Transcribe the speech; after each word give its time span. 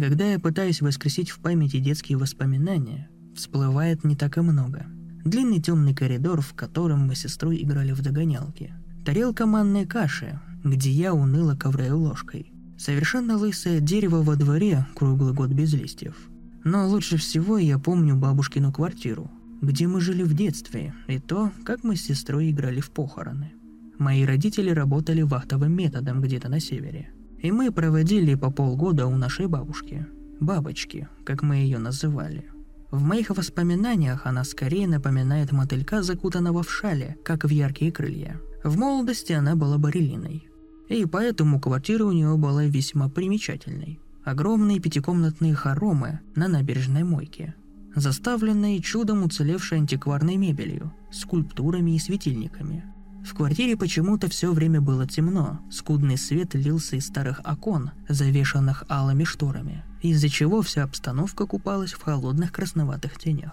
Когда 0.00 0.32
я 0.32 0.38
пытаюсь 0.38 0.80
воскресить 0.80 1.28
в 1.28 1.40
памяти 1.40 1.78
детские 1.78 2.16
воспоминания, 2.16 3.10
всплывает 3.36 4.02
не 4.02 4.16
так 4.16 4.38
и 4.38 4.40
много. 4.40 4.86
Длинный 5.26 5.60
темный 5.60 5.94
коридор, 5.94 6.40
в 6.40 6.54
котором 6.54 7.00
мы 7.00 7.14
с 7.14 7.20
сестрой 7.20 7.62
играли 7.62 7.92
в 7.92 8.00
догонялки. 8.00 8.72
Тарелка 9.04 9.44
манной 9.44 9.84
каши, 9.84 10.40
где 10.64 10.90
я 10.90 11.12
уныло 11.12 11.54
ковыряю 11.54 11.98
ложкой. 11.98 12.50
Совершенно 12.78 13.36
лысое 13.36 13.80
дерево 13.80 14.22
во 14.22 14.36
дворе, 14.36 14.86
круглый 14.96 15.34
год 15.34 15.50
без 15.50 15.74
листьев. 15.74 16.16
Но 16.64 16.88
лучше 16.88 17.18
всего 17.18 17.58
я 17.58 17.78
помню 17.78 18.16
бабушкину 18.16 18.72
квартиру, 18.72 19.30
где 19.60 19.86
мы 19.86 20.00
жили 20.00 20.22
в 20.22 20.32
детстве, 20.32 20.94
и 21.08 21.18
то, 21.18 21.52
как 21.62 21.84
мы 21.84 21.96
с 21.96 22.04
сестрой 22.04 22.50
играли 22.50 22.80
в 22.80 22.90
похороны. 22.90 23.52
Мои 23.98 24.24
родители 24.24 24.70
работали 24.70 25.20
вахтовым 25.20 25.74
методом 25.76 26.22
где-то 26.22 26.48
на 26.48 26.58
севере– 26.58 27.12
и 27.42 27.50
мы 27.50 27.72
проводили 27.72 28.34
по 28.34 28.50
полгода 28.50 29.06
у 29.06 29.16
нашей 29.16 29.46
бабушки. 29.46 30.06
Бабочки, 30.40 31.08
как 31.24 31.42
мы 31.42 31.56
ее 31.56 31.78
называли. 31.78 32.44
В 32.90 33.02
моих 33.02 33.30
воспоминаниях 33.30 34.26
она 34.26 34.44
скорее 34.44 34.88
напоминает 34.88 35.52
мотылька, 35.52 36.02
закутанного 36.02 36.62
в 36.62 36.70
шале, 36.70 37.16
как 37.24 37.44
в 37.44 37.48
яркие 37.48 37.92
крылья. 37.92 38.40
В 38.64 38.76
молодости 38.76 39.32
она 39.32 39.54
была 39.54 39.78
барелиной. 39.78 40.48
И 40.88 41.04
поэтому 41.06 41.60
квартира 41.60 42.04
у 42.04 42.12
нее 42.12 42.36
была 42.36 42.64
весьма 42.64 43.08
примечательной. 43.08 44.00
Огромные 44.24 44.80
пятикомнатные 44.80 45.54
хоромы 45.54 46.20
на 46.34 46.48
набережной 46.48 47.04
мойке, 47.04 47.54
заставленные 47.94 48.80
чудом 48.80 49.22
уцелевшей 49.22 49.78
антикварной 49.78 50.36
мебелью, 50.36 50.92
скульптурами 51.10 51.92
и 51.92 51.98
светильниками– 51.98 52.84
в 53.24 53.34
квартире 53.34 53.76
почему-то 53.76 54.30
все 54.30 54.52
время 54.52 54.80
было 54.80 55.06
темно, 55.06 55.60
скудный 55.70 56.16
свет 56.16 56.54
лился 56.54 56.96
из 56.96 57.06
старых 57.06 57.40
окон, 57.44 57.90
завешанных 58.08 58.84
алыми 58.88 59.24
шторами, 59.24 59.84
из-за 60.00 60.28
чего 60.28 60.62
вся 60.62 60.84
обстановка 60.84 61.46
купалась 61.46 61.92
в 61.92 62.02
холодных 62.02 62.50
красноватых 62.50 63.18
тенях. 63.18 63.52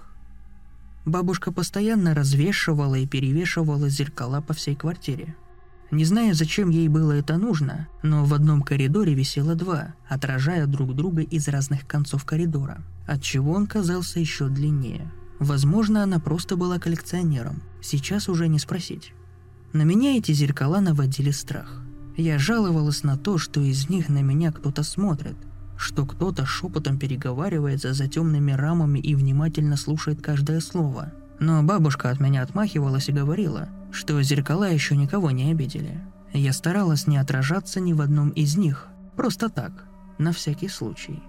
Бабушка 1.06 1.52
постоянно 1.52 2.14
развешивала 2.14 2.96
и 2.96 3.08
перевешивала 3.08 3.90
зеркала 3.90 4.42
по 4.42 4.54
всей 4.54 4.76
квартире. 4.76 5.36
Не 5.90 6.04
знаю, 6.04 6.34
зачем 6.34 6.70
ей 6.70 6.90
было 6.90 7.14
это 7.14 7.38
нужно, 7.38 7.88
но 8.04 8.26
в 8.26 8.34
одном 8.34 8.62
коридоре 8.62 9.14
висело 9.14 9.56
два, 9.56 9.96
отражая 10.10 10.66
друг 10.66 10.94
друга 10.96 11.22
из 11.22 11.48
разных 11.48 11.88
концов 11.88 12.26
коридора, 12.26 12.84
отчего 13.06 13.54
он 13.54 13.68
казался 13.68 14.20
еще 14.20 14.50
длиннее. 14.50 15.10
Возможно, 15.40 16.04
она 16.04 16.20
просто 16.20 16.58
была 16.58 16.80
коллекционером, 16.80 17.62
сейчас 17.82 18.28
уже 18.28 18.50
не 18.50 18.60
спросить. 18.60 19.14
На 19.74 19.82
меня 19.82 20.18
эти 20.18 20.32
зеркала 20.32 20.80
наводили 20.80 21.32
страх. 21.32 21.82
Я 22.16 22.40
жаловалась 22.40 23.04
на 23.04 23.18
то, 23.18 23.38
что 23.38 23.62
из 23.62 23.90
них 23.90 24.10
на 24.10 24.22
меня 24.22 24.52
кто-то 24.52 24.82
смотрит, 24.84 25.36
что 25.78 26.06
кто-то 26.06 26.46
шепотом 26.46 26.98
переговаривается 26.98 27.94
за 27.94 28.08
темными 28.08 28.52
рамами 28.54 29.00
и 29.00 29.14
внимательно 29.14 29.76
слушает 29.76 30.22
каждое 30.22 30.62
слово. 30.62 31.14
Но 31.40 31.62
бабушка 31.64 32.10
от 32.10 32.20
меня 32.20 32.42
отмахивалась 32.42 33.10
и 33.10 33.14
говорила, 33.14 33.70
что 33.92 34.22
зеркала 34.22 34.70
еще 34.70 34.96
никого 34.96 35.32
не 35.32 35.52
обидели. 35.52 36.02
Я 36.34 36.54
старалась 36.54 37.06
не 37.06 37.18
отражаться 37.18 37.80
ни 37.80 37.94
в 37.94 38.02
одном 38.02 38.30
из 38.30 38.58
них, 38.58 38.88
просто 39.16 39.50
так, 39.50 39.86
на 40.18 40.32
всякий 40.32 40.70
случай. 40.70 41.22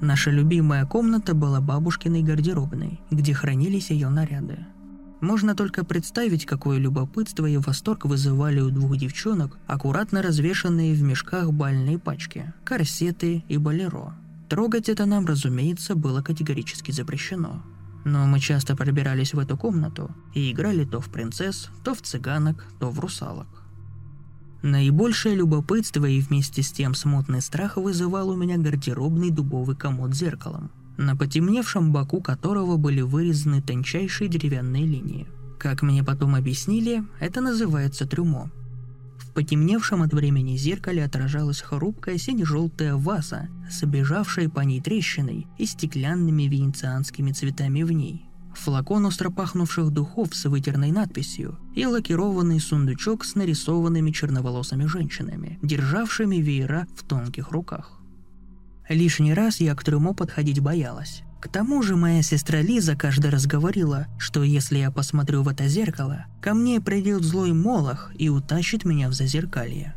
Наша 0.00 0.30
любимая 0.30 0.86
комната 0.86 1.34
была 1.34 1.60
бабушкиной 1.60 2.22
гардеробной, 2.22 3.00
где 3.10 3.32
хранились 3.32 3.90
ее 3.90 4.08
наряды. 4.10 4.66
Можно 5.24 5.54
только 5.54 5.86
представить, 5.86 6.44
какое 6.44 6.78
любопытство 6.78 7.46
и 7.46 7.56
восторг 7.56 8.04
вызывали 8.04 8.60
у 8.60 8.68
двух 8.68 8.98
девчонок 8.98 9.56
аккуратно 9.66 10.20
развешанные 10.20 10.92
в 10.92 11.02
мешках 11.02 11.50
бальные 11.50 11.98
пачки, 11.98 12.52
корсеты 12.62 13.42
и 13.48 13.56
болеро. 13.56 14.14
Трогать 14.50 14.90
это 14.90 15.06
нам, 15.06 15.24
разумеется, 15.24 15.94
было 15.94 16.20
категорически 16.20 16.90
запрещено. 16.90 17.62
Но 18.04 18.26
мы 18.26 18.38
часто 18.38 18.76
пробирались 18.76 19.32
в 19.32 19.38
эту 19.38 19.56
комнату 19.56 20.10
и 20.34 20.52
играли 20.52 20.84
то 20.84 21.00
в 21.00 21.08
принцесс, 21.08 21.70
то 21.82 21.94
в 21.94 22.02
цыганок, 22.02 22.66
то 22.78 22.90
в 22.90 23.00
русалок. 23.00 23.48
Наибольшее 24.60 25.36
любопытство 25.36 26.04
и 26.04 26.20
вместе 26.20 26.62
с 26.62 26.70
тем 26.70 26.94
смутный 26.94 27.40
страх 27.40 27.78
вызывал 27.78 28.28
у 28.28 28.36
меня 28.36 28.58
гардеробный 28.58 29.30
дубовый 29.30 29.74
комод 29.74 30.14
с 30.14 30.18
зеркалом– 30.18 30.70
на 30.96 31.16
потемневшем 31.16 31.92
боку 31.92 32.20
которого 32.20 32.76
были 32.76 33.00
вырезаны 33.00 33.62
тончайшие 33.62 34.28
деревянные 34.28 34.84
линии. 34.84 35.26
Как 35.58 35.82
мне 35.82 36.04
потом 36.04 36.34
объяснили, 36.34 37.04
это 37.20 37.40
называется 37.40 38.06
трюмо. 38.06 38.50
В 39.18 39.32
потемневшем 39.32 40.02
от 40.02 40.12
времени 40.12 40.56
зеркале 40.56 41.04
отражалась 41.04 41.60
хрупкая 41.60 42.18
сине-желтая 42.18 42.94
ваза 42.94 43.48
с 43.70 43.82
обежавшей 43.82 44.48
по 44.48 44.60
ней 44.60 44.80
трещиной 44.80 45.46
и 45.58 45.66
стеклянными 45.66 46.44
венецианскими 46.44 47.32
цветами 47.32 47.82
в 47.82 47.92
ней. 47.92 48.26
Флакон 48.54 49.06
остропахнувших 49.06 49.90
духов 49.90 50.34
с 50.34 50.44
вытерной 50.44 50.92
надписью 50.92 51.58
и 51.74 51.86
лакированный 51.86 52.60
сундучок 52.60 53.24
с 53.24 53.34
нарисованными 53.34 54.12
черноволосыми 54.12 54.86
женщинами, 54.86 55.58
державшими 55.62 56.36
веера 56.36 56.86
в 56.94 57.02
тонких 57.02 57.50
руках. 57.50 58.00
Лишний 58.88 59.32
раз 59.32 59.60
я 59.60 59.74
к 59.74 59.82
трюму 59.82 60.14
подходить 60.14 60.60
боялась. 60.60 61.22
К 61.40 61.48
тому 61.48 61.82
же 61.82 61.96
моя 61.96 62.22
сестра 62.22 62.60
Лиза 62.60 62.96
каждый 62.96 63.30
раз 63.30 63.46
говорила, 63.46 64.06
что 64.18 64.42
если 64.42 64.78
я 64.78 64.90
посмотрю 64.90 65.42
в 65.42 65.48
это 65.48 65.68
зеркало, 65.68 66.26
ко 66.40 66.54
мне 66.54 66.80
придет 66.80 67.22
злой 67.22 67.52
молох 67.52 68.12
и 68.18 68.28
утащит 68.28 68.84
меня 68.84 69.08
в 69.08 69.12
зазеркалье. 69.12 69.94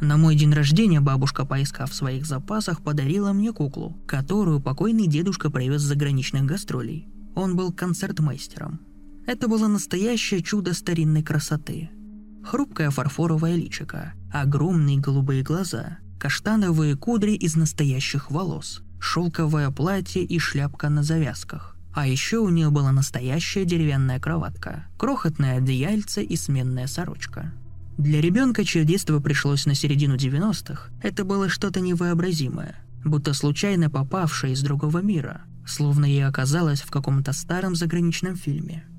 На 0.00 0.16
мой 0.16 0.34
день 0.34 0.52
рождения 0.52 1.00
бабушка, 1.00 1.44
поискав 1.44 1.90
в 1.90 1.94
своих 1.94 2.26
запасах, 2.26 2.82
подарила 2.82 3.32
мне 3.32 3.52
куклу, 3.52 3.96
которую 4.06 4.60
покойный 4.60 5.06
дедушка 5.06 5.50
привез 5.50 5.82
с 5.82 5.86
заграничных 5.86 6.44
гастролей. 6.44 7.08
Он 7.34 7.56
был 7.56 7.72
концертмейстером. 7.72 8.80
Это 9.26 9.48
было 9.48 9.68
настоящее 9.68 10.42
чудо 10.42 10.74
старинной 10.74 11.22
красоты. 11.22 11.90
Хрупкое 12.44 12.90
фарфоровое 12.90 13.54
личико, 13.54 14.12
огромные 14.32 14.98
голубые 14.98 15.42
глаза, 15.42 15.98
каштановые 16.24 16.96
кудри 16.96 17.32
из 17.32 17.54
настоящих 17.54 18.30
волос, 18.30 18.80
шелковое 18.98 19.70
платье 19.70 20.24
и 20.24 20.38
шляпка 20.38 20.88
на 20.88 21.02
завязках. 21.02 21.76
А 21.92 22.06
еще 22.06 22.38
у 22.38 22.48
нее 22.48 22.70
была 22.70 22.92
настоящая 22.92 23.66
деревянная 23.66 24.18
кроватка, 24.18 24.86
крохотное 24.96 25.58
одеяльце 25.58 26.22
и 26.22 26.34
сменная 26.36 26.86
сорочка. 26.86 27.52
Для 27.98 28.22
ребенка, 28.22 28.64
чье 28.64 28.86
детство 28.86 29.20
пришлось 29.20 29.66
на 29.66 29.74
середину 29.74 30.16
90-х, 30.16 30.88
это 31.02 31.24
было 31.24 31.50
что-то 31.50 31.80
невообразимое, 31.80 32.76
будто 33.04 33.34
случайно 33.34 33.90
попавшее 33.90 34.54
из 34.54 34.62
другого 34.62 35.02
мира, 35.02 35.42
словно 35.66 36.06
ей 36.06 36.26
оказалось 36.26 36.80
в 36.80 36.90
каком-то 36.90 37.34
старом 37.34 37.74
заграничном 37.74 38.34
фильме– 38.34 38.84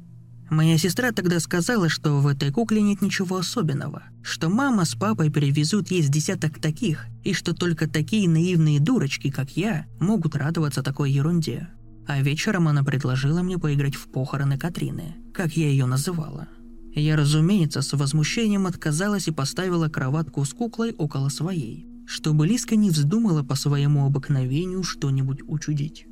Моя 0.49 0.77
сестра 0.77 1.11
тогда 1.11 1.39
сказала, 1.39 1.89
что 1.89 2.19
в 2.19 2.27
этой 2.27 2.51
кукле 2.51 2.81
нет 2.81 3.01
ничего 3.01 3.37
особенного, 3.37 4.03
что 4.21 4.49
мама 4.49 4.85
с 4.85 4.93
папой 4.93 5.31
привезут 5.31 5.89
ей 5.89 6.03
с 6.03 6.09
десяток 6.09 6.59
таких, 6.59 7.07
и 7.23 7.33
что 7.33 7.53
только 7.53 7.89
такие 7.89 8.29
наивные 8.29 8.79
дурочки, 8.79 9.31
как 9.31 9.51
я, 9.57 9.87
могут 9.99 10.35
радоваться 10.35 10.83
такой 10.83 11.11
ерунде. 11.11 11.69
А 12.07 12.21
вечером 12.21 12.67
она 12.67 12.83
предложила 12.83 13.41
мне 13.41 13.57
поиграть 13.57 13.95
в 13.95 14.07
похороны 14.07 14.59
Катрины, 14.59 15.15
как 15.33 15.57
я 15.57 15.67
ее 15.67 15.87
называла. 15.87 16.47
Я, 16.93 17.17
разумеется, 17.17 17.81
с 17.81 17.91
возмущением 17.93 18.67
отказалась 18.67 19.27
и 19.27 19.31
поставила 19.31 19.89
кроватку 19.89 20.45
с 20.45 20.53
куклой 20.53 20.93
около 20.93 21.29
своей, 21.29 21.87
чтобы 22.05 22.45
Лиска 22.45 22.75
не 22.75 22.91
вздумала 22.91 23.41
по 23.41 23.55
своему 23.55 24.05
обыкновению 24.05 24.83
что-нибудь 24.83 25.41
учудить. 25.47 26.05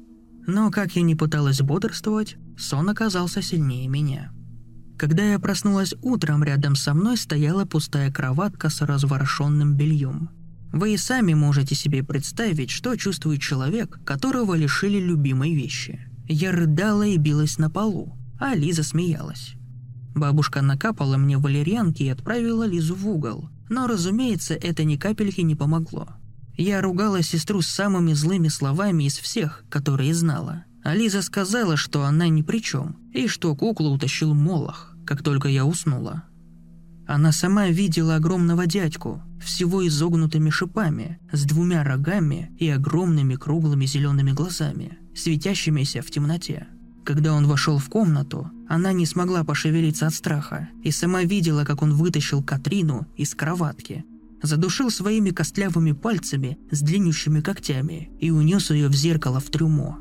Но 0.46 0.72
как 0.72 0.96
я 0.96 1.04
не 1.04 1.16
пыталась 1.16 1.62
бодрствовать, 1.62 2.38
сон 2.58 2.90
оказался 2.90 3.42
сильнее 3.42 3.88
меня. 3.88 4.32
Когда 4.98 5.24
я 5.24 5.40
проснулась 5.40 5.94
утром, 6.02 6.44
рядом 6.44 6.76
со 6.76 6.94
мной 6.94 7.18
стояла 7.18 7.66
пустая 7.66 8.12
кроватка 8.12 8.70
с 8.70 8.82
разворошенным 8.82 9.76
бельем. 9.76 10.30
Вы 10.72 10.94
и 10.96 10.98
сами 10.98 11.34
можете 11.34 11.76
себе 11.76 12.04
представить, 12.04 12.72
что 12.72 12.96
чувствует 12.96 13.42
человек, 13.42 14.00
которого 14.06 14.56
лишили 14.56 14.98
любимой 15.00 15.54
вещи. 15.54 16.08
Я 16.28 16.52
рыдала 16.52 17.06
и 17.06 17.18
билась 17.18 17.58
на 17.58 17.70
полу, 17.70 18.18
а 18.40 18.56
Лиза 18.56 18.84
смеялась. 18.84 19.54
Бабушка 20.16 20.62
накапала 20.62 21.18
мне 21.18 21.38
валерьянки 21.38 22.04
и 22.04 22.10
отправила 22.10 22.66
Лизу 22.66 22.96
в 22.96 23.08
угол. 23.08 23.50
Но, 23.70 23.88
разумеется, 23.88 24.54
это 24.54 24.84
ни 24.84 24.96
капельки 24.96 25.42
не 25.42 25.56
помогло. 25.56 26.08
Я 26.56 26.82
ругала 26.82 27.24
сестру 27.24 27.62
самыми 27.62 28.14
злыми 28.14 28.48
словами 28.48 29.06
из 29.06 29.18
всех, 29.18 29.64
которые 29.70 30.14
знала. 30.14 30.66
А 30.84 30.96
Лиза 30.96 31.22
сказала, 31.22 31.78
что 31.78 32.04
она 32.04 32.28
ни 32.28 32.42
при 32.42 32.62
чем, 32.62 32.98
и 33.14 33.28
что 33.28 33.56
куклу 33.56 33.92
утащил 33.92 34.34
Молох, 34.34 34.96
как 35.06 35.24
только 35.24 35.48
я 35.48 35.66
уснула. 35.66 36.24
Она 37.08 37.32
сама 37.32 37.68
видела 37.68 38.16
огромного 38.16 38.66
дядьку, 38.66 39.22
всего 39.42 39.86
изогнутыми 39.88 40.50
шипами, 40.50 41.20
с 41.32 41.44
двумя 41.46 41.84
рогами 41.84 42.52
и 42.60 42.70
огромными 42.70 43.36
круглыми 43.36 43.86
зелеными 43.86 44.32
глазами, 44.32 44.98
светящимися 45.16 46.02
в 46.02 46.10
темноте. 46.12 46.68
Когда 47.04 47.34
он 47.34 47.48
вошел 47.48 47.78
в 47.78 47.90
комнату, 47.90 48.50
она 48.70 48.94
не 48.94 49.06
смогла 49.06 49.44
пошевелиться 49.44 50.08
от 50.08 50.14
страха 50.14 50.70
и 50.84 50.92
сама 50.92 51.24
видела, 51.24 51.66
как 51.66 51.82
он 51.82 51.94
вытащил 51.94 52.42
Катрину 52.42 53.08
из 53.18 53.36
кроватки, 53.36 54.06
задушил 54.42 54.90
своими 54.90 55.32
костлявыми 55.32 55.92
пальцами 55.92 56.58
с 56.72 56.82
длиннющими 56.82 57.42
когтями 57.42 58.12
и 58.20 58.32
унес 58.32 58.72
ее 58.72 58.88
в 58.88 58.94
зеркало 58.94 59.42
в 59.42 59.50
трюмо. 59.50 60.00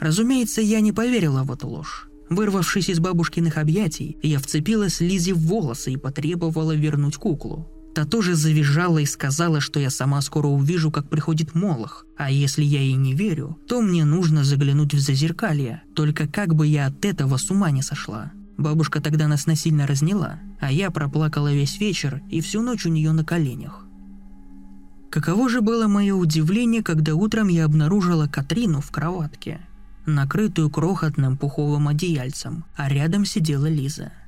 Разумеется, 0.00 0.62
я 0.62 0.80
не 0.80 0.92
поверила 0.92 1.42
в 1.42 1.52
эту 1.52 1.68
ложь. 1.68 2.08
Вырвавшись 2.30 2.88
из 2.88 3.00
бабушкиных 3.00 3.58
объятий, 3.58 4.16
я 4.22 4.38
вцепилась 4.38 5.00
Лизе 5.00 5.34
в 5.34 5.40
волосы 5.40 5.92
и 5.92 5.96
потребовала 5.96 6.74
вернуть 6.74 7.16
куклу. 7.16 7.68
Та 7.94 8.04
тоже 8.04 8.34
завизжала 8.34 8.98
и 8.98 9.04
сказала, 9.04 9.60
что 9.60 9.80
я 9.80 9.90
сама 9.90 10.22
скоро 10.22 10.46
увижу, 10.46 10.90
как 10.90 11.10
приходит 11.10 11.54
Молох, 11.54 12.06
а 12.16 12.30
если 12.30 12.62
я 12.62 12.80
ей 12.80 12.94
не 12.94 13.14
верю, 13.14 13.58
то 13.68 13.82
мне 13.82 14.04
нужно 14.04 14.44
заглянуть 14.44 14.94
в 14.94 15.00
зазеркалье, 15.00 15.82
только 15.94 16.28
как 16.28 16.54
бы 16.54 16.66
я 16.66 16.86
от 16.86 17.04
этого 17.04 17.36
с 17.36 17.50
ума 17.50 17.70
не 17.72 17.82
сошла. 17.82 18.32
Бабушка 18.56 19.00
тогда 19.00 19.26
нас 19.26 19.46
насильно 19.46 19.86
разняла, 19.86 20.38
а 20.60 20.70
я 20.70 20.90
проплакала 20.90 21.52
весь 21.52 21.80
вечер 21.80 22.22
и 22.30 22.40
всю 22.40 22.62
ночь 22.62 22.86
у 22.86 22.90
нее 22.90 23.10
на 23.10 23.24
коленях. 23.24 23.84
Каково 25.10 25.48
же 25.48 25.60
было 25.60 25.88
мое 25.88 26.14
удивление, 26.14 26.84
когда 26.84 27.16
утром 27.16 27.48
я 27.48 27.64
обнаружила 27.64 28.28
Катрину 28.28 28.80
в 28.80 28.92
кроватке, 28.92 29.60
накрытую 30.06 30.70
крохотным 30.70 31.36
пуховым 31.36 31.88
одеяльцем, 31.88 32.64
а 32.76 32.88
рядом 32.88 33.24
сидела 33.24 33.66
Лиза– 33.66 34.12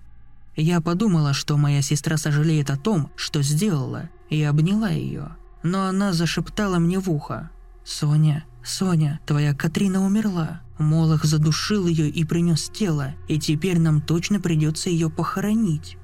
я 0.56 0.82
подумала, 0.82 1.32
что 1.32 1.56
моя 1.56 1.80
сестра 1.80 2.18
сожалеет 2.18 2.70
о 2.70 2.76
том, 2.76 3.10
что 3.16 3.42
сделала, 3.42 4.10
и 4.28 4.42
обняла 4.42 4.90
ее. 4.90 5.36
Но 5.62 5.86
она 5.86 6.12
зашептала 6.12 6.78
мне 6.78 6.98
в 6.98 7.10
ухо. 7.10 7.50
«Соня, 7.84 8.44
Соня, 8.62 9.20
твоя 9.26 9.54
Катрина 9.54 10.04
умерла. 10.04 10.60
Молох 10.78 11.24
задушил 11.24 11.86
ее 11.86 12.08
и 12.08 12.24
принес 12.24 12.68
тело, 12.68 13.14
и 13.28 13.38
теперь 13.38 13.78
нам 13.78 14.00
точно 14.00 14.40
придется 14.40 14.90
ее 14.90 15.08
похоронить». 15.08 15.96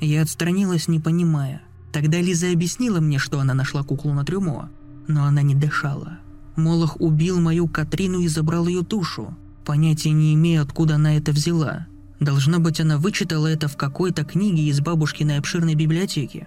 Я 0.00 0.22
отстранилась, 0.22 0.88
не 0.88 0.98
понимая. 0.98 1.62
Тогда 1.92 2.20
Лиза 2.20 2.50
объяснила 2.50 3.00
мне, 3.00 3.18
что 3.18 3.38
она 3.38 3.54
нашла 3.54 3.84
куклу 3.84 4.12
на 4.12 4.24
трюмо, 4.24 4.70
но 5.06 5.24
она 5.24 5.42
не 5.42 5.54
дышала. 5.54 6.18
Молох 6.56 7.00
убил 7.00 7.40
мою 7.40 7.66
Катрину 7.68 8.20
и 8.20 8.28
забрал 8.28 8.66
ее 8.66 8.82
душу. 8.82 9.36
Понятия 9.64 10.10
не 10.10 10.34
имею, 10.34 10.62
откуда 10.62 10.96
она 10.96 11.16
это 11.16 11.32
взяла. 11.32 11.86
Должно 12.20 12.58
быть, 12.58 12.80
она 12.80 12.98
вычитала 12.98 13.46
это 13.46 13.68
в 13.68 13.76
какой-то 13.76 14.24
книге 14.24 14.64
из 14.64 14.80
бабушкиной 14.80 15.38
обширной 15.38 15.74
библиотеки. 15.74 16.46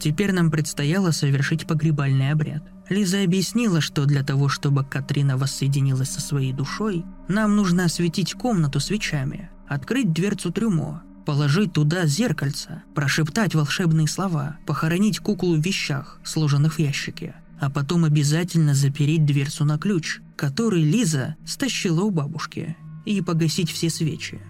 Теперь 0.00 0.32
нам 0.32 0.50
предстояло 0.50 1.10
совершить 1.10 1.66
погребальный 1.66 2.30
обряд. 2.30 2.62
Лиза 2.88 3.22
объяснила, 3.22 3.80
что 3.80 4.04
для 4.04 4.24
того, 4.24 4.48
чтобы 4.48 4.84
Катрина 4.84 5.36
воссоединилась 5.36 6.10
со 6.10 6.20
своей 6.20 6.52
душой, 6.52 7.04
нам 7.28 7.54
нужно 7.54 7.84
осветить 7.84 8.34
комнату 8.34 8.80
свечами, 8.80 9.50
открыть 9.68 10.12
дверцу 10.12 10.50
трюмо, 10.50 11.02
положить 11.24 11.72
туда 11.72 12.06
зеркальце, 12.06 12.82
прошептать 12.94 13.54
волшебные 13.54 14.08
слова, 14.08 14.56
похоронить 14.66 15.20
куклу 15.20 15.54
в 15.54 15.60
вещах, 15.60 16.18
сложенных 16.24 16.74
в 16.74 16.78
ящике, 16.80 17.36
а 17.60 17.68
потом 17.68 18.04
обязательно 18.04 18.74
запереть 18.74 19.26
дверцу 19.26 19.64
на 19.64 19.78
ключ, 19.78 20.20
который 20.36 20.82
Лиза 20.82 21.36
стащила 21.46 22.02
у 22.02 22.10
бабушки, 22.10 22.76
и 23.04 23.20
погасить 23.20 23.70
все 23.70 23.90
свечи. 23.90 24.40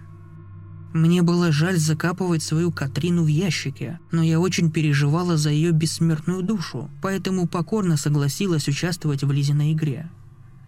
Мне 0.93 1.21
было 1.21 1.51
жаль 1.51 1.77
закапывать 1.77 2.43
свою 2.43 2.71
Катрину 2.71 3.23
в 3.23 3.27
ящике, 3.27 3.99
но 4.11 4.23
я 4.23 4.39
очень 4.39 4.71
переживала 4.71 5.37
за 5.37 5.49
ее 5.49 5.71
бессмертную 5.71 6.41
душу, 6.41 6.89
поэтому 7.01 7.47
покорно 7.47 7.95
согласилась 7.97 8.67
участвовать 8.67 9.23
в 9.23 9.31
Лизиной 9.31 9.73
игре. 9.73 10.09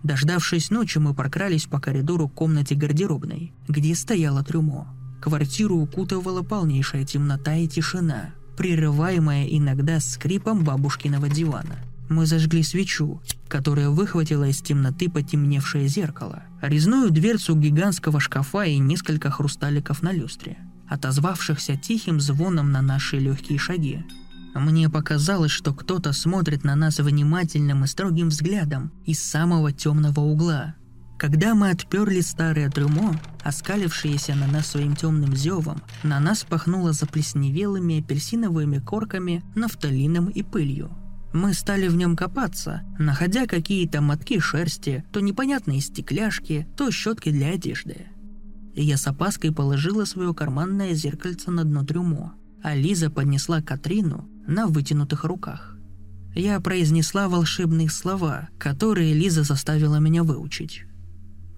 Дождавшись 0.02 0.70
ночи, 0.70 0.98
мы 0.98 1.14
прокрались 1.14 1.66
по 1.66 1.80
коридору 1.80 2.28
к 2.28 2.34
комнате 2.34 2.76
гардеробной, 2.76 3.54
где 3.68 3.96
стояло 3.96 4.44
трюмо. 4.44 4.88
Квартиру 5.22 5.78
укутывала 5.78 6.42
полнейшая 6.42 7.06
темнота 7.06 7.56
и 7.56 7.68
тишина, 7.68 8.32
прерываемая 8.58 9.46
иногда 9.46 10.02
скрипом 10.02 10.64
бабушкиного 10.66 11.30
дивана– 11.30 11.78
мы 12.14 12.26
зажгли 12.26 12.64
свечу, 12.64 13.22
которая 13.48 13.90
выхватила 13.90 14.46
из 14.48 14.62
темноты 14.62 15.10
потемневшее 15.10 15.88
зеркало, 15.88 16.44
резную 16.62 17.12
дверцу 17.12 17.56
гигантского 17.56 18.20
шкафа 18.20 18.64
и 18.64 18.78
несколько 18.78 19.32
хрусталиков 19.32 20.02
на 20.02 20.14
люстре, 20.14 20.58
отозвавшихся 20.88 21.76
тихим 21.76 22.22
звоном 22.22 22.72
на 22.72 22.82
наши 22.82 23.18
легкие 23.18 23.60
шаги. 23.60 24.06
Мне 24.54 24.90
показалось, 24.90 25.52
что 25.52 25.74
кто-то 25.74 26.14
смотрит 26.14 26.64
на 26.64 26.76
нас 26.76 27.00
внимательным 27.00 27.84
и 27.84 27.88
строгим 27.88 28.30
взглядом 28.30 28.92
из 29.04 29.22
самого 29.22 29.72
темного 29.72 30.20
угла. 30.20 30.76
Когда 31.18 31.56
мы 31.56 31.70
отперли 31.70 32.22
старое 32.22 32.70
трюмо, 32.70 33.20
оскалившееся 33.44 34.36
на 34.36 34.46
нас 34.46 34.68
своим 34.68 34.96
темным 34.96 35.36
зевом, 35.36 35.82
на 36.04 36.20
нас 36.20 36.44
пахнуло 36.44 36.92
заплесневелыми 36.92 38.00
апельсиновыми 38.00 38.78
корками, 38.80 39.44
нафталином 39.56 40.28
и 40.28 40.44
пылью– 40.44 40.92
мы 41.34 41.54
стали 41.54 41.88
в 41.88 41.96
нем 41.96 42.16
копаться, 42.16 42.84
находя 43.00 43.48
какие-то 43.48 44.02
мотки 44.02 44.40
шерсти, 44.40 45.04
то 45.12 45.20
непонятные 45.20 45.82
стекляшки, 45.82 46.68
то 46.78 46.92
щетки 46.92 47.32
для 47.32 47.50
одежды. 47.50 48.08
Я 48.76 48.98
с 48.98 49.08
опаской 49.08 49.52
положила 49.52 50.06
свое 50.06 50.34
карманное 50.34 50.94
зеркальце 50.94 51.52
на 51.52 51.64
дно 51.64 51.84
трюмо, 51.84 52.34
а 52.62 52.76
Лиза 52.76 53.10
поднесла 53.10 53.62
Катрину 53.62 54.30
на 54.48 54.68
вытянутых 54.68 55.24
руках. 55.24 55.76
Я 56.36 56.60
произнесла 56.60 57.28
волшебные 57.30 57.90
слова, 57.90 58.50
которые 58.60 59.14
Лиза 59.14 59.44
заставила 59.44 59.98
меня 59.98 60.24
выучить. 60.24 60.86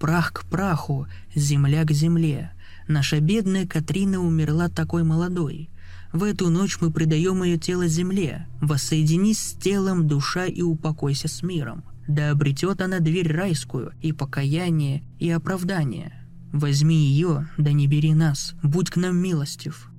«Прах 0.00 0.32
к 0.32 0.44
праху, 0.44 1.06
земля 1.34 1.84
к 1.84 1.92
земле. 1.92 2.52
Наша 2.86 3.20
бедная 3.20 3.66
Катрина 3.66 4.20
умерла 4.20 4.68
такой 4.68 5.02
молодой. 5.02 5.70
В 6.12 6.22
эту 6.22 6.50
ночь 6.50 6.78
мы 6.80 6.90
предаем 6.90 7.42
ее 7.42 7.58
тело 7.58 7.86
земле. 7.86 8.46
Воссоединись 8.60 9.40
с 9.40 9.52
телом, 9.52 10.06
душа 10.06 10.46
и 10.46 10.62
упокойся 10.62 11.28
с 11.28 11.42
миром. 11.42 11.84
Да 12.08 12.30
обретет 12.30 12.80
она 12.80 13.00
дверь 13.00 13.32
райскую, 13.32 13.92
и 14.00 14.12
покаяние, 14.12 15.02
и 15.18 15.28
оправдание. 15.30 16.12
Возьми 16.52 16.96
ее, 16.96 17.48
да 17.58 17.72
не 17.72 17.86
бери 17.86 18.14
нас, 18.14 18.54
будь 18.62 18.90
к 18.90 18.96
нам 18.96 19.16
милостив. 19.16 19.90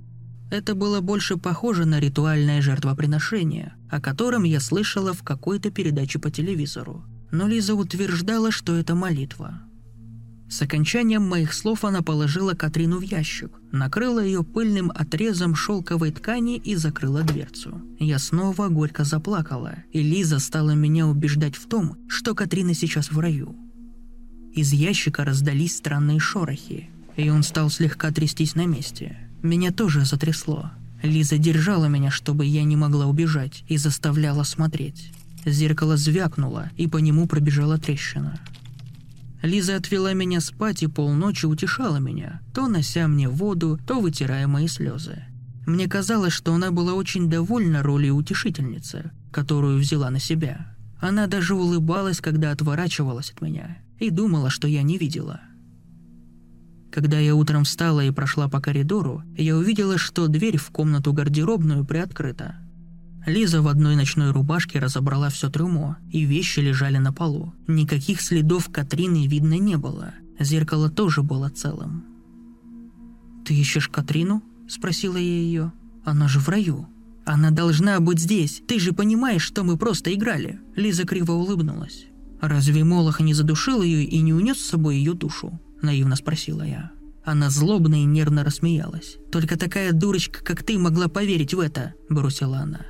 Это 0.50 0.76
было 0.76 1.02
больше 1.02 1.36
похоже 1.36 1.86
на 1.86 2.00
ритуальное 2.00 2.62
жертвоприношение, 2.62 3.74
о 3.90 4.00
котором 4.00 4.44
я 4.44 4.62
слышала 4.62 5.14
в 5.14 5.24
какой-то 5.24 5.72
передаче 5.72 6.20
по 6.20 6.32
телевизору. 6.32 7.04
Но 7.32 7.48
Лиза 7.48 7.76
утверждала, 7.76 8.52
что 8.52 8.74
это 8.76 8.96
молитва. 8.96 9.62
С 10.50 10.62
окончанием 10.62 11.24
моих 11.24 11.54
слов 11.54 11.84
она 11.84 12.02
положила 12.02 12.54
Катрину 12.54 13.00
в 13.00 13.02
ящик, 13.02 13.52
накрыла 13.72 14.24
ее 14.24 14.44
пыльным 14.44 14.92
отрезом 14.92 15.56
шелковой 15.56 16.12
ткани 16.12 16.58
и 16.58 16.76
закрыла 16.76 17.22
дверцу. 17.24 17.82
Я 18.00 18.18
снова 18.18 18.70
горько 18.70 19.04
заплакала, 19.04 19.76
и 19.92 20.02
Лиза 20.02 20.40
стала 20.40 20.72
меня 20.72 21.06
убеждать 21.06 21.56
в 21.56 21.68
том, 21.68 21.98
что 22.08 22.34
Катрина 22.34 22.74
сейчас 22.74 23.12
в 23.12 23.20
раю. 23.20 23.58
Из 24.54 24.72
ящика 24.72 25.26
раздались 25.26 25.76
странные 25.76 26.20
шорохи, 26.20 26.90
и 27.18 27.30
он 27.30 27.44
стал 27.44 27.70
слегка 27.70 28.12
трястись 28.12 28.56
на 28.56 28.66
месте. 28.66 29.18
Меня 29.44 29.72
тоже 29.72 30.06
затрясло. 30.06 30.72
Лиза 31.04 31.38
держала 31.38 31.86
меня, 31.86 32.10
чтобы 32.10 32.46
я 32.46 32.64
не 32.64 32.76
могла 32.76 33.06
убежать, 33.06 33.64
и 33.68 33.78
заставляла 33.78 34.44
смотреть. 34.44 35.12
Зеркало 35.46 35.98
звякнуло, 35.98 36.72
и 36.76 36.88
по 36.88 36.98
нему 36.98 37.28
пробежала 37.28 37.78
трещина. 37.78 38.40
Лиза 39.48 39.78
отвела 39.78 40.12
меня 40.12 40.42
спать 40.42 40.84
и 40.84 40.88
полночи 40.88 41.46
утешала 41.46 41.98
меня, 41.98 42.42
то 42.54 42.68
нося 42.68 43.08
мне 43.08 43.30
воду, 43.30 43.80
то 43.88 44.02
вытирая 44.02 44.46
мои 44.46 44.68
слезы. 44.68 45.24
Мне 45.66 45.88
казалось, 45.88 46.34
что 46.34 46.54
она 46.54 46.72
была 46.72 46.94
очень 46.94 47.30
довольна 47.30 47.82
ролью 47.82 48.16
утешительницы, 48.16 49.12
которую 49.32 49.80
взяла 49.80 50.10
на 50.10 50.20
себя. 50.20 50.76
Она 51.00 51.28
даже 51.28 51.56
улыбалась, 51.56 52.20
когда 52.20 52.52
отворачивалась 52.52 53.32
от 53.32 53.42
меня, 53.42 53.78
и 54.00 54.10
думала, 54.10 54.50
что 54.50 54.68
я 54.68 54.82
не 54.82 54.98
видела. 54.98 55.40
Когда 56.92 57.18
я 57.18 57.34
утром 57.34 57.64
встала 57.64 58.04
и 58.04 58.12
прошла 58.12 58.50
по 58.50 58.60
коридору, 58.60 59.24
я 59.38 59.56
увидела, 59.56 59.98
что 59.98 60.28
дверь 60.28 60.58
в 60.58 60.72
комнату 60.72 61.14
гардеробную 61.14 61.86
приоткрыта– 61.86 62.58
Лиза 63.28 63.62
в 63.62 63.68
одной 63.68 63.98
ночной 63.98 64.32
рубашке 64.32 64.80
разобрала 64.80 65.30
все 65.30 65.50
трюмо, 65.50 65.98
и 66.14 66.24
вещи 66.24 66.62
лежали 66.62 66.98
на 66.98 67.12
полу. 67.12 67.54
Никаких 67.68 68.22
следов 68.22 68.70
Катрины 68.72 69.28
видно 69.28 69.60
не 69.60 69.76
было. 69.76 70.14
Зеркало 70.40 70.90
тоже 70.90 71.24
было 71.24 71.50
целым. 71.50 72.06
«Ты 73.46 73.54
ищешь 73.54 73.90
Катрину?»– 73.90 74.44
спросила 74.70 75.18
я 75.18 75.22
ее. 75.22 75.74
«Она 76.06 76.30
же 76.30 76.40
в 76.40 76.48
раю». 76.48 76.88
«Она 77.26 77.52
должна 77.52 78.00
быть 78.00 78.22
здесь. 78.22 78.62
Ты 78.66 78.80
же 78.80 78.94
понимаешь, 78.94 79.44
что 79.44 79.66
мы 79.66 79.76
просто 79.76 80.14
играли». 80.14 80.62
Лиза 80.78 81.04
криво 81.04 81.34
улыбнулась. 81.34 82.06
«Разве 82.40 82.86
Молох 82.86 83.20
не 83.20 83.34
задушил 83.34 83.82
ее 83.82 84.06
и 84.06 84.22
не 84.22 84.34
унес 84.34 84.58
с 84.58 84.70
собой 84.70 84.96
ее 84.96 85.12
душу?»– 85.12 85.60
наивно 85.82 86.16
спросила 86.16 86.64
я. 86.64 86.92
Она 87.26 87.50
злобно 87.50 88.02
и 88.02 88.06
нервно 88.06 88.46
рассмеялась. 88.46 89.18
«Только 89.34 89.60
такая 89.60 89.92
дурочка, 89.92 90.42
как 90.42 90.64
ты, 90.64 90.80
могла 90.80 91.10
поверить 91.10 91.54
в 91.54 91.60
это»,– 91.60 91.94
бросила 92.10 92.60
она. 92.60 92.86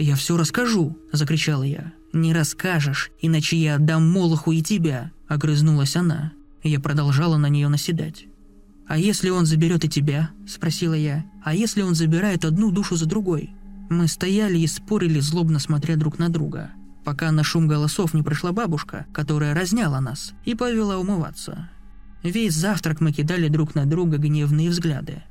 «Я 0.00 0.16
все 0.16 0.38
расскажу»,– 0.38 0.96
закричала 1.12 1.62
я. 1.62 1.92
«Не 2.14 2.32
расскажешь, 2.32 3.10
иначе 3.20 3.58
я 3.58 3.74
отдам 3.74 4.10
Молоху 4.10 4.50
и 4.50 4.62
тебя»,– 4.62 5.12
огрызнулась 5.28 5.94
она. 5.94 6.32
Я 6.62 6.80
продолжала 6.80 7.36
на 7.36 7.50
нее 7.50 7.68
наседать. 7.68 8.24
«А 8.88 8.96
если 8.96 9.28
он 9.28 9.44
заберет 9.44 9.84
и 9.84 9.90
тебя?»– 9.90 10.30
спросила 10.48 10.94
я. 10.94 11.26
«А 11.44 11.54
если 11.54 11.82
он 11.82 11.94
забирает 11.94 12.46
одну 12.46 12.70
душу 12.70 12.96
за 12.96 13.04
другой?» 13.04 13.50
Мы 13.90 14.08
стояли 14.08 14.56
и 14.58 14.66
спорили, 14.66 15.20
злобно 15.20 15.58
смотря 15.58 15.96
друг 15.96 16.18
на 16.18 16.30
друга, 16.30 16.70
пока 17.04 17.30
на 17.30 17.44
шум 17.44 17.68
голосов 17.68 18.14
не 18.14 18.22
пришла 18.22 18.52
бабушка, 18.52 19.04
которая 19.12 19.52
разняла 19.52 20.00
нас 20.00 20.32
и 20.46 20.54
повела 20.54 20.96
умываться. 20.96 21.68
Весь 22.22 22.54
завтрак 22.54 23.02
мы 23.02 23.12
кидали 23.12 23.48
друг 23.48 23.74
на 23.74 23.84
друга 23.84 24.16
гневные 24.16 24.70
взгляды. 24.70 25.24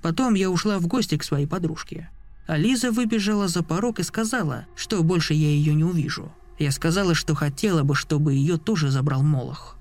Потом 0.00 0.32
я 0.32 0.48
ушла 0.48 0.78
в 0.78 0.86
гости 0.86 1.18
к 1.18 1.24
своей 1.24 1.46
подружке. 1.46 2.08
А 2.48 2.56
Лиза 2.56 2.90
выбежала 2.90 3.46
за 3.46 3.62
порог 3.62 4.00
и 4.00 4.02
сказала, 4.02 4.66
что 4.74 5.04
больше 5.04 5.34
я 5.34 5.48
ее 5.48 5.74
не 5.74 5.84
увижу. 5.84 6.32
Я 6.58 6.72
сказала, 6.72 7.14
что 7.14 7.36
хотела 7.36 7.84
бы, 7.84 7.94
чтобы 7.94 8.34
ее 8.34 8.58
тоже 8.58 8.90
забрал 8.90 9.22
Молох. 9.22 9.76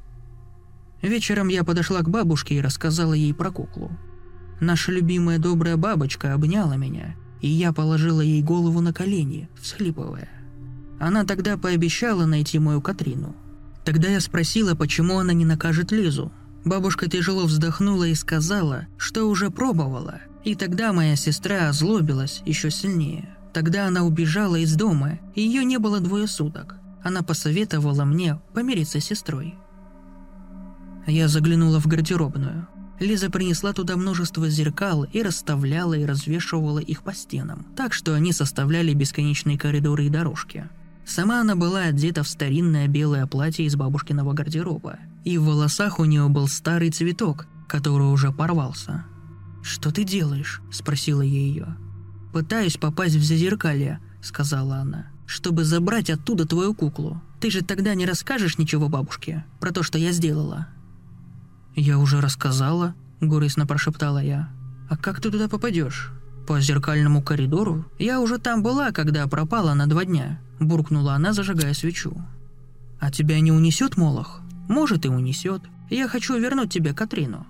Вечером 1.01 1.47
я 1.47 1.63
подошла 1.63 2.01
к 2.01 2.09
бабушке 2.09 2.53
и 2.55 2.62
рассказала 2.62 3.13
ей 3.13 3.33
про 3.33 3.50
куклу. 3.50 3.89
Наша 4.59 4.91
любимая 4.91 5.39
добрая 5.39 5.77
бабочка 5.77 6.36
обняла 6.36 6.75
меня 6.75 7.15
и 7.41 7.47
я 7.47 7.74
положила 7.74 8.21
ей 8.21 8.41
голову 8.41 8.81
на 8.81 8.93
колени, 8.93 9.50
всхлипывая. 9.59 10.29
Она 11.00 11.24
тогда 11.24 11.57
пообещала 11.57 12.25
найти 12.25 12.59
мою 12.59 12.81
Катрину. 12.81 13.36
Тогда 13.86 14.09
я 14.09 14.19
спросила, 14.19 14.75
почему 14.75 15.19
она 15.19 15.33
не 15.33 15.45
накажет 15.45 15.91
Лизу. 15.91 16.31
Бабушка 16.65 17.09
тяжело 17.09 17.45
вздохнула 17.45 18.05
и 18.05 18.15
сказала, 18.15 18.88
что 18.97 19.25
уже 19.25 19.50
пробовала. 19.50 20.19
И 20.48 20.56
тогда 20.56 20.94
моя 20.94 21.18
сестра 21.18 21.68
озлобилась 21.68 22.42
еще 22.46 22.72
сильнее. 22.72 23.27
Тогда 23.51 23.86
она 23.86 24.04
убежала 24.04 24.56
из 24.56 24.77
дома, 24.77 25.20
и 25.36 25.42
ее 25.42 25.66
не 25.66 25.77
было 25.77 26.00
двое 26.00 26.25
суток. 26.25 26.77
Она 27.04 27.22
посоветовала 27.22 28.06
мне 28.06 28.39
помириться 28.54 29.01
с 29.01 29.04
сестрой. 29.04 29.56
Я 31.06 31.27
заглянула 31.27 31.82
в 31.82 31.88
гардеробную. 31.88 32.66
Лиза 33.01 33.30
принесла 33.30 33.74
туда 33.74 33.98
множество 33.98 34.48
зеркал 34.48 35.04
и 35.04 35.22
расставляла 35.22 35.96
и 35.96 36.06
развешивала 36.06 36.80
их 36.80 37.04
по 37.04 37.13
стенам, 37.13 37.66
так 37.75 37.92
что 37.92 38.13
они 38.13 38.32
составляли 38.32 38.94
бесконечные 38.94 39.58
коридоры 39.58 40.06
и 40.06 40.10
дорожки. 40.10 40.70
Сама 41.06 41.42
она 41.42 41.58
была 41.58 41.82
одета 41.82 42.24
в 42.24 42.30
старинное 42.30 42.88
белое 42.88 43.27
платье 43.27 43.66
из 43.66 43.75
бабушкиного 43.75 44.32
гардероба, 44.32 44.98
и 45.25 45.38
в 45.38 45.44
волосах 45.44 46.00
у 46.00 46.06
нее 46.06 46.30
был 46.30 46.48
старый 46.48 46.89
цветок, 46.89 47.48
который 47.68 48.08
уже 48.08 48.32
порвался. 48.32 49.04
«Что 49.67 49.91
ты 49.91 50.05
делаешь?»– 50.05 50.62
спросила 50.71 51.21
я 51.21 51.39
ее. 51.39 51.75
«Пытаюсь 52.31 52.77
попасть 52.77 53.15
в 53.15 53.24
зазеркалье»,– 53.24 54.00
сказала 54.21 54.77
она,– 54.77 55.07
«чтобы 55.25 55.65
забрать 55.65 56.09
оттуда 56.09 56.47
твою 56.47 56.74
куклу. 56.74 57.21
Ты 57.41 57.51
же 57.51 57.62
тогда 57.62 57.93
не 57.93 58.05
расскажешь 58.05 58.57
ничего 58.57 58.88
бабушке 58.88 59.43
про 59.59 59.71
то, 59.71 59.83
что 59.83 59.97
я 59.97 60.13
сделала?» 60.13 60.69
«Я 61.75 62.00
уже 62.00 62.21
рассказала»,— 62.21 62.95
горестно 63.19 63.67
прошептала 63.67 64.24
я. 64.24 64.50
«А 64.89 64.95
как 64.95 65.19
ты 65.19 65.29
туда 65.29 65.50
попадешь?» 65.50 66.13
«По 66.47 66.62
зеркальному 66.62 67.21
коридору? 67.21 67.86
Я 68.00 68.21
уже 68.21 68.38
там 68.38 68.63
была, 68.63 68.91
когда 68.91 69.27
пропала 69.27 69.74
на 69.74 69.86
два 69.86 70.05
дня»,— 70.05 70.39
буркнула 70.62 71.13
она, 71.13 71.33
зажигая 71.33 71.74
свечу. 71.74 72.15
«А 73.01 73.12
тебя 73.12 73.38
не 73.41 73.51
унесет 73.51 73.97
Молох?» 73.97 74.39
«Может, 74.69 75.05
и 75.05 75.09
унесет. 75.09 75.63
Я 75.89 76.07
хочу 76.07 76.39
вернуть 76.39 76.71
тебе 76.71 76.93
Катрину». 76.93 77.45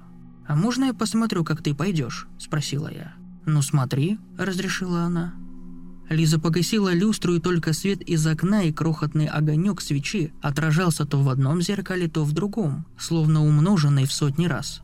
«А 0.48 0.56
можно 0.56 0.86
я 0.86 0.94
посмотрю, 0.94 1.44
как 1.44 1.62
ты 1.62 1.76
пойдешь?»– 1.76 2.28
спросила 2.40 2.92
я. 2.92 3.14
«Ну 3.46 3.62
смотри»,– 3.62 4.18
разрешила 4.38 5.02
она. 5.02 5.34
Лиза 6.10 6.40
погасила 6.40 6.94
люстру, 6.94 7.36
и 7.36 7.40
только 7.42 7.74
свет 7.74 8.02
из 8.02 8.26
окна 8.26 8.64
и 8.64 8.72
крохотный 8.72 9.28
огонек 9.28 9.82
свечи 9.82 10.32
отражался 10.42 11.06
то 11.06 11.22
в 11.22 11.28
одном 11.28 11.62
зеркале, 11.62 12.08
то 12.08 12.24
в 12.24 12.32
другом, 12.32 12.86
словно 12.98 13.46
умноженный 13.46 14.06
в 14.06 14.14
сотни 14.14 14.46
раз. 14.46 14.82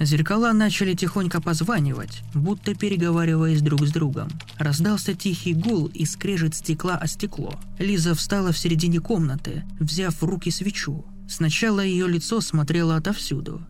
Зеркала 0.00 0.52
начали 0.52 0.94
тихонько 0.94 1.40
позванивать, 1.40 2.22
будто 2.34 2.74
переговариваясь 2.74 3.62
друг 3.62 3.86
с 3.86 3.92
другом. 3.92 4.28
Раздался 4.58 5.14
тихий 5.14 5.54
гул 5.54 5.86
и 5.86 6.04
скрежет 6.04 6.56
стекла 6.56 6.96
о 6.96 7.06
стекло. 7.06 7.54
Лиза 7.78 8.16
встала 8.16 8.50
в 8.50 8.58
середине 8.58 8.98
комнаты, 8.98 9.64
взяв 9.78 10.20
в 10.20 10.24
руки 10.24 10.50
свечу. 10.50 11.04
Сначала 11.28 11.78
ее 11.80 12.08
лицо 12.08 12.40
смотрело 12.40 12.96
отовсюду, 12.96 13.62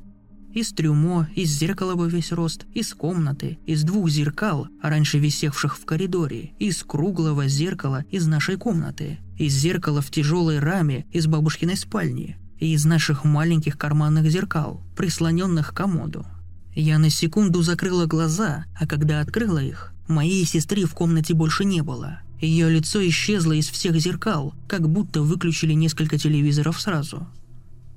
из 0.55 0.73
трюмо, 0.73 1.27
из 1.35 1.51
зеркала 1.51 1.97
во 1.97 2.07
весь 2.07 2.31
рост, 2.31 2.65
из 2.73 2.95
комнаты, 2.95 3.59
из 3.67 3.83
двух 3.83 4.09
зеркал, 4.09 4.69
раньше 4.81 5.19
висевших 5.19 5.77
в 5.77 5.85
коридоре, 5.85 6.53
из 6.61 6.83
круглого 6.85 7.49
зеркала 7.49 8.05
из 8.11 8.27
нашей 8.27 8.57
комнаты, 8.57 9.19
из 9.37 9.53
зеркала 9.53 10.01
в 10.01 10.11
тяжелой 10.11 10.61
раме 10.61 11.07
из 11.13 11.27
бабушкиной 11.27 11.77
спальни 11.77 12.39
и 12.61 12.73
из 12.73 12.85
наших 12.85 13.25
маленьких 13.25 13.77
карманных 13.77 14.31
зеркал, 14.31 14.81
прислоненных 14.97 15.73
к 15.73 15.77
комоду. 15.77 16.25
Я 16.73 16.99
на 16.99 17.11
секунду 17.11 17.63
закрыла 17.63 18.07
глаза, 18.07 18.65
а 18.79 18.87
когда 18.87 19.21
открыла 19.21 19.59
их, 19.59 19.93
моей 20.07 20.45
сестры 20.45 20.85
в 20.85 20.95
комнате 20.95 21.35
больше 21.35 21.65
не 21.65 21.83
было. 21.83 22.21
Ее 22.41 22.71
лицо 22.71 23.05
исчезло 23.09 23.53
из 23.53 23.69
всех 23.69 23.97
зеркал, 23.97 24.55
как 24.69 24.89
будто 24.89 25.23
выключили 25.23 25.73
несколько 25.73 26.17
телевизоров 26.17 26.81
сразу– 26.81 27.27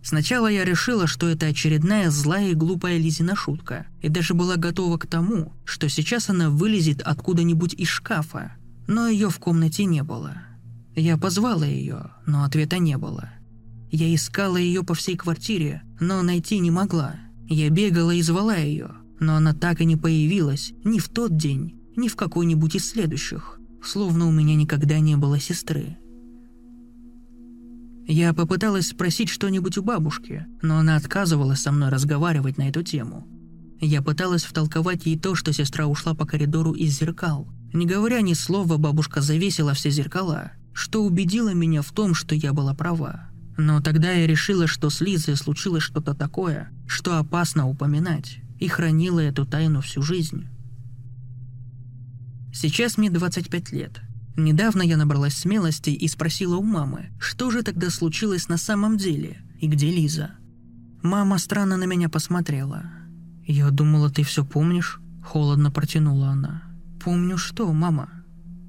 Сначала 0.03 0.47
я 0.47 0.63
решила, 0.63 1.07
что 1.07 1.27
это 1.27 1.47
очередная 1.47 2.09
злая 2.09 2.51
и 2.51 2.53
глупая 2.53 2.97
Лизина 2.97 3.35
шутка, 3.35 3.87
и 4.01 4.09
даже 4.09 4.33
была 4.33 4.55
готова 4.55 4.97
к 4.97 5.07
тому, 5.07 5.53
что 5.65 5.89
сейчас 5.89 6.29
она 6.29 6.49
вылезет 6.49 7.01
откуда-нибудь 7.01 7.73
из 7.73 7.89
шкафа, 7.89 8.53
но 8.87 9.07
ее 9.07 9.29
в 9.29 9.39
комнате 9.39 9.85
не 9.85 10.03
было. 10.03 10.33
Я 10.95 11.17
позвала 11.17 11.65
ее, 11.65 12.11
но 12.25 12.43
ответа 12.43 12.77
не 12.77 12.97
было. 12.97 13.29
Я 13.91 14.13
искала 14.13 14.57
ее 14.57 14.83
по 14.83 14.93
всей 14.93 15.15
квартире, 15.15 15.83
но 15.99 16.21
найти 16.21 16.59
не 16.59 16.71
могла. 16.71 17.15
Я 17.47 17.69
бегала 17.69 18.11
и 18.11 18.21
звала 18.21 18.55
ее, 18.55 18.91
но 19.19 19.35
она 19.35 19.53
так 19.53 19.81
и 19.81 19.85
не 19.85 19.95
появилась 19.95 20.73
ни 20.83 20.99
в 20.99 21.09
тот 21.09 21.37
день, 21.37 21.79
ни 21.95 22.07
в 22.07 22.15
какой-нибудь 22.15 22.75
из 22.75 22.89
следующих, 22.89 23.59
словно 23.83 24.27
у 24.27 24.31
меня 24.31 24.55
никогда 24.55 24.99
не 24.99 25.15
было 25.15 25.39
сестры. 25.39 25.97
Я 28.09 28.33
попыталась 28.33 28.87
спросить 28.87 29.27
что-нибудь 29.27 29.77
у 29.77 29.83
бабушки, 29.83 30.45
но 30.61 30.77
она 30.77 30.95
отказывалась 30.95 31.59
со 31.59 31.73
мной 31.73 31.89
разговаривать 31.89 32.57
на 32.57 32.69
эту 32.69 32.81
тему. 32.81 33.27
Я 33.81 34.01
пыталась 34.01 34.45
втолковать 34.45 35.05
ей 35.05 35.19
то, 35.19 35.35
что 35.35 35.51
сестра 35.51 35.87
ушла 35.87 36.13
по 36.13 36.25
коридору 36.25 36.71
из 36.71 36.97
зеркал. 36.97 37.49
Не 37.73 37.85
говоря 37.85 38.21
ни 38.21 38.33
слова, 38.33 38.77
бабушка 38.77 39.19
завесила 39.19 39.73
все 39.73 39.89
зеркала, 39.89 40.53
что 40.73 41.03
убедило 41.03 41.53
меня 41.53 41.81
в 41.81 41.91
том, 41.91 42.15
что 42.15 42.33
я 42.33 42.53
была 42.53 42.73
права. 42.73 43.27
Но 43.57 43.81
тогда 43.81 44.13
я 44.13 44.25
решила, 44.25 44.67
что 44.67 44.89
с 44.89 45.01
Лизой 45.01 45.35
случилось 45.35 45.83
что-то 45.83 46.13
такое, 46.13 46.69
что 46.87 47.17
опасно 47.17 47.67
упоминать, 47.67 48.37
и 48.57 48.69
хранила 48.69 49.19
эту 49.19 49.45
тайну 49.45 49.81
всю 49.81 50.01
жизнь. 50.01 50.47
Сейчас 52.53 52.97
мне 52.97 53.09
25 53.09 53.71
лет– 53.73 53.99
Недавно 54.37 54.83
я 54.83 54.97
набралась 54.97 55.33
смелости 55.33 55.89
и 55.89 56.07
спросила 56.07 56.57
у 56.57 56.63
мамы, 56.63 57.09
что 57.19 57.49
же 57.49 57.63
тогда 57.63 57.89
случилось 57.89 58.47
на 58.47 58.57
самом 58.57 58.95
деле 58.95 59.41
и 59.59 59.67
где 59.67 59.89
Лиза. 59.89 60.31
Мама 61.01 61.39
странно 61.39 61.75
на 61.75 61.85
меня 61.85 62.07
посмотрела. 62.07 62.83
«Я 63.47 63.71
думала, 63.71 64.11
ты 64.11 64.21
все 64.21 64.45
помнишь?»– 64.45 64.99
холодно 65.25 65.71
протянула 65.71 66.29
она. 66.29 66.63
«Помню 67.03 67.37
что, 67.39 67.73
мама?» 67.73 68.09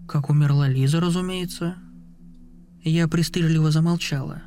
«Как 0.09 0.31
умерла 0.31 0.69
Лиза, 0.69 1.01
разумеется». 1.01 1.77
Я 2.83 3.07
пристыжливо 3.07 3.71
замолчала. 3.71 4.43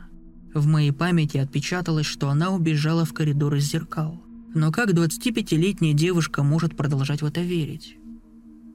В 0.56 0.66
моей 0.66 0.92
памяти 0.92 1.38
отпечаталось, 1.38 2.08
что 2.08 2.30
она 2.30 2.50
убежала 2.50 3.06
в 3.06 3.14
коридор 3.14 3.54
из 3.56 3.70
зеркал. 3.70 4.24
Но 4.56 4.72
как 4.72 4.90
25-летняя 4.90 5.94
девушка 5.94 6.42
может 6.42 6.76
продолжать 6.76 7.22
в 7.22 7.26
это 7.26 7.42
верить? 7.42 7.96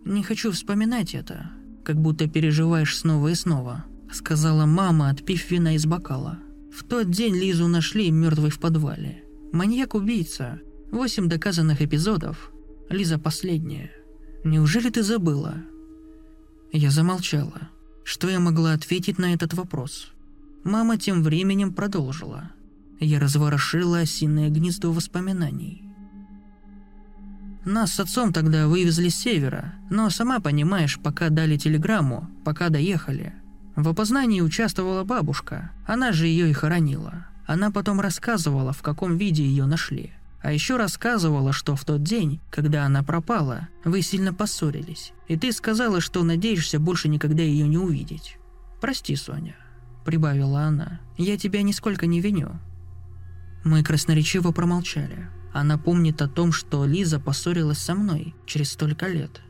Не 0.05 0.23
хочу 0.23 0.53
вспоминать 0.53 1.15
это, 1.15 1.51
как 1.87 2.01
будто 2.01 2.29
переживаешь 2.29 2.99
снова 2.99 3.29
и 3.29 3.35
снова»,— 3.35 3.85
сказала 4.13 4.67
мама, 4.67 5.09
отпив 5.09 5.49
вина 5.51 5.77
из 5.77 5.87
бокала. 5.87 6.41
В 6.77 6.83
тот 6.83 7.11
день 7.11 7.37
Лизу 7.37 7.69
нашли 7.69 8.11
мертвой 8.11 8.51
в 8.51 8.59
подвале. 8.59 9.23
Маньяк-убийца. 9.53 10.61
Восемь 10.91 11.29
доказанных 11.29 11.81
эпизодов. 11.81 12.51
Лиза 12.91 13.19
последняя. 13.19 13.93
Неужели 14.45 14.91
ты 14.91 15.03
забыла? 15.03 15.55
Я 16.73 16.91
замолчала. 16.91 17.71
Что 18.05 18.29
я 18.29 18.41
могла 18.41 18.73
ответить 18.73 19.19
на 19.19 19.33
этот 19.33 19.55
вопрос? 19.55 20.13
Мама 20.65 20.99
тем 20.99 21.23
временем 21.23 21.73
продолжила. 21.73 22.51
Я 23.01 23.21
разворошила 23.21 24.01
осиное 24.01 24.51
гнездо 24.51 24.93
воспоминаний. 24.93 25.86
Нас 27.67 27.95
с 27.95 28.01
отцом 28.01 28.33
тогда 28.33 28.69
вывезли 28.69 29.09
с 29.09 29.17
севера, 29.17 29.75
но 29.91 30.09
сама 30.09 30.39
понимаешь, 30.39 31.01
пока 31.03 31.31
дали 31.31 31.57
телеграмму, 31.57 32.31
пока 32.45 32.69
доехали. 32.69 33.35
В 33.75 33.89
опознании 33.89 34.41
участвовала 34.41 35.03
бабушка, 35.03 35.73
она 35.85 36.13
же 36.13 36.29
ее 36.29 36.49
и 36.49 36.53
хоронила. 36.53 37.27
Она 37.45 37.73
потом 37.73 38.01
рассказывала, 38.01 38.73
в 38.73 38.83
каком 38.83 39.17
виде 39.17 39.43
ее 39.43 39.67
нашли. 39.67 40.13
А 40.43 40.53
еще 40.53 40.77
рассказывала, 40.77 41.53
что 41.53 41.75
в 41.75 41.85
тот 41.85 42.05
день, 42.05 42.41
когда 42.53 42.87
она 42.87 43.03
пропала, 43.03 43.67
вы 43.85 44.01
сильно 44.01 44.33
поссорились. 44.33 45.13
И 45.27 45.37
ты 45.37 45.51
сказала, 45.51 46.01
что 46.01 46.23
надеешься 46.23 46.79
больше 46.79 47.09
никогда 47.09 47.43
ее 47.43 47.67
не 47.67 47.79
увидеть. 47.79 48.39
Прости, 48.81 49.17
Соня, 49.17 49.57
прибавила 50.05 50.61
она. 50.61 51.01
Я 51.19 51.37
тебя 51.37 51.63
нисколько 51.63 52.07
не 52.07 52.21
виню. 52.21 52.61
Мы 53.65 53.83
красноречиво 53.83 54.53
промолчали. 54.53 55.29
Она 55.57 55.79
помнит 55.79 56.21
о 56.21 56.29
том, 56.29 56.53
что 56.53 56.85
Лиза 56.85 57.19
поссорилась 57.19 57.79
со 57.79 57.95
мной 57.95 58.35
через 58.45 58.73
столько 58.73 59.07
лет. 59.07 59.41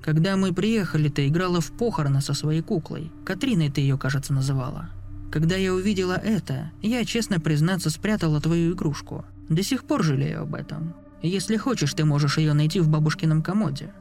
Когда 0.00 0.36
мы 0.36 0.54
приехали, 0.54 1.08
ты 1.08 1.26
играла 1.26 1.60
в 1.60 1.72
похороны 1.72 2.20
со 2.20 2.34
своей 2.34 2.62
куклой. 2.62 3.10
Катриной 3.24 3.68
ты 3.68 3.80
ее, 3.80 3.98
кажется, 3.98 4.32
называла. 4.32 4.90
Когда 5.32 5.56
я 5.56 5.74
увидела 5.74 6.12
это, 6.12 6.70
я, 6.82 7.04
честно 7.04 7.40
признаться, 7.40 7.90
спрятала 7.90 8.40
твою 8.40 8.74
игрушку. 8.74 9.24
До 9.48 9.60
сих 9.64 9.82
пор 9.82 10.04
жалею 10.04 10.42
об 10.42 10.54
этом. 10.54 10.94
Если 11.20 11.56
хочешь, 11.56 11.94
ты 11.94 12.04
можешь 12.04 12.38
ее 12.38 12.52
найти 12.52 12.78
в 12.78 12.88
бабушкином 12.88 13.42
комоде. 13.42 13.92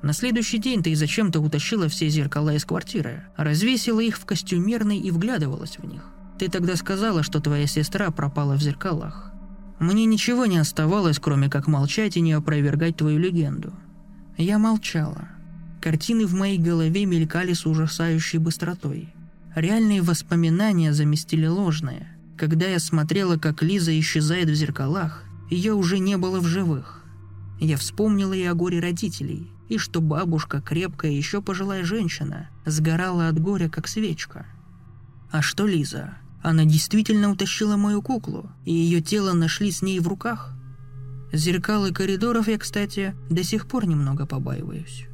На 0.00 0.14
следующий 0.14 0.56
день 0.56 0.82
ты 0.82 0.96
зачем-то 0.96 1.40
утащила 1.40 1.86
все 1.90 2.08
зеркала 2.08 2.54
из 2.54 2.64
квартиры, 2.64 3.26
развесила 3.36 4.00
их 4.00 4.16
в 4.16 4.24
костюмерной 4.24 4.96
и 4.96 5.10
вглядывалась 5.10 5.76
в 5.76 5.84
них. 5.84 6.00
Ты 6.38 6.48
тогда 6.48 6.76
сказала, 6.76 7.22
что 7.22 7.40
твоя 7.40 7.66
сестра 7.66 8.10
пропала 8.10 8.54
в 8.54 8.62
зеркалах. 8.62 9.31
Мне 9.82 10.04
ничего 10.04 10.46
не 10.46 10.58
оставалось, 10.58 11.18
кроме 11.18 11.50
как 11.50 11.66
молчать 11.66 12.16
и 12.16 12.20
не 12.20 12.34
опровергать 12.34 12.98
твою 12.98 13.18
легенду. 13.18 13.72
Я 14.38 14.60
молчала. 14.60 15.26
Картины 15.80 16.24
в 16.24 16.34
моей 16.34 16.56
голове 16.56 17.04
мелькали 17.04 17.52
с 17.52 17.66
ужасающей 17.66 18.38
быстротой. 18.38 19.12
Реальные 19.56 20.00
воспоминания 20.02 20.92
заместили 20.92 21.46
ложные. 21.46 22.06
Когда 22.38 22.68
я 22.68 22.78
смотрела, 22.78 23.38
как 23.38 23.60
Лиза 23.60 23.98
исчезает 23.98 24.48
в 24.50 24.54
зеркалах, 24.54 25.24
ее 25.50 25.72
уже 25.72 25.98
не 25.98 26.16
было 26.16 26.38
в 26.38 26.46
живых. 26.46 27.04
Я 27.58 27.76
вспомнила 27.76 28.34
и 28.34 28.44
о 28.44 28.54
горе 28.54 28.78
родителей, 28.78 29.50
и 29.68 29.78
что 29.78 30.00
бабушка, 30.00 30.60
крепкая 30.60 31.10
еще 31.10 31.42
пожилая 31.42 31.82
женщина, 31.82 32.50
сгорала 32.64 33.26
от 33.26 33.40
горя, 33.40 33.68
как 33.68 33.88
свечка. 33.88 34.46
А 35.32 35.42
что 35.42 35.66
Лиза? 35.66 36.18
Она 36.42 36.64
действительно 36.64 37.30
утащила 37.30 37.76
мою 37.76 38.02
куклу, 38.02 38.50
и 38.64 38.72
ее 38.72 39.00
тело 39.00 39.32
нашли 39.32 39.70
с 39.70 39.80
ней 39.80 40.00
в 40.00 40.08
руках. 40.08 40.52
Зеркал 41.32 41.86
и 41.86 41.92
коридоров 41.92 42.48
я, 42.48 42.58
кстати, 42.58 43.14
до 43.30 43.44
сих 43.44 43.66
пор 43.66 43.86
немного 43.86 44.26
побаиваюсь. 44.26 45.06